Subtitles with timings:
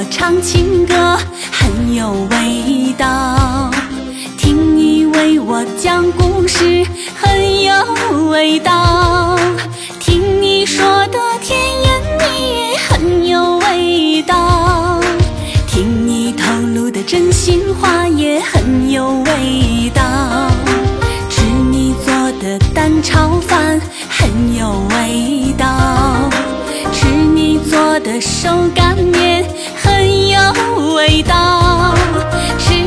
[0.00, 0.94] 我唱情歌
[1.52, 3.70] 很有味道
[4.38, 6.82] 听你为我讲故事
[7.14, 7.74] 很有
[8.30, 9.36] 味道
[9.98, 15.02] 听你说的甜言蜜语很有味道
[15.66, 20.50] 听你透露的真心话也很有味道
[21.28, 23.78] 吃你做的蛋炒饭
[24.08, 26.30] 很有味道
[26.90, 29.44] 吃你做的手擀面
[30.94, 31.94] 味道，
[32.58, 32.79] 是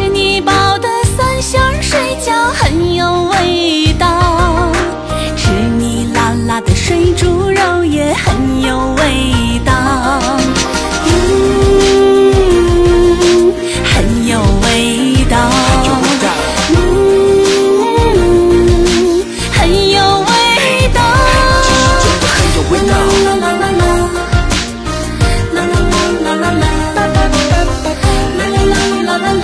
[29.23, 29.39] 啦啦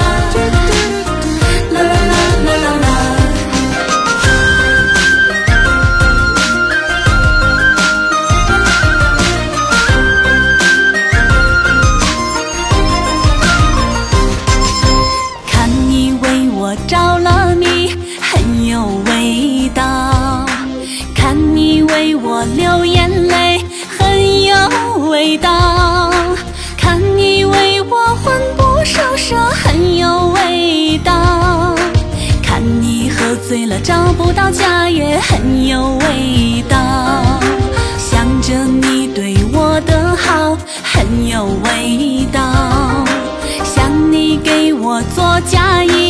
[1.71, 1.77] 啦
[2.45, 2.87] 啦啦啦！
[15.47, 20.45] 看你为我着了迷，很有味道。
[21.15, 23.63] 看你为我流眼泪，
[23.97, 24.55] 很有
[25.09, 25.78] 味道。
[33.99, 36.77] 找不到家也很有味道
[37.97, 43.03] 想着你对我的好很有味道
[43.61, 46.08] 想你给我做嫁衣